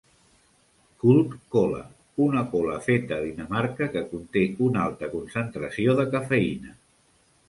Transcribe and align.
Cult 1.01 1.33
Cola 1.55 1.81
una 2.27 2.41
cola 2.53 2.77
feta 2.85 3.19
a 3.21 3.25
Dinamarca 3.25 3.89
que 3.97 4.03
conté 4.13 4.43
una 4.69 4.81
alta 4.87 5.11
concentració 5.13 5.95
de 6.01 6.07
cafeïna. 6.17 6.73